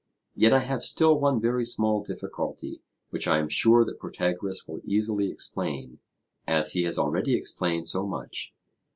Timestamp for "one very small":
1.19-2.01